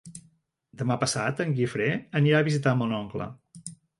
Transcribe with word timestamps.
Demà 0.81 0.95
passat 1.03 1.43
en 1.45 1.51
Guifré 1.59 1.91
anirà 2.21 2.39
a 2.41 2.47
visitar 2.49 2.75
mon 2.79 2.99
oncle. 3.03 3.31